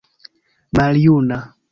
maljuna 0.75 1.39